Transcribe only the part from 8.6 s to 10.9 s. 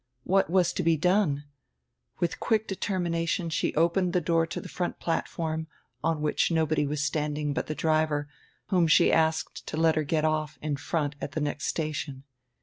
whom she asked to let her get off in